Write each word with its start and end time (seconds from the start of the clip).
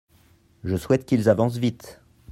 Je 0.63 0.75
souhaite 0.77 1.05
qu’ils 1.05 1.29
avancent 1.29 1.57
vite. 1.57 2.01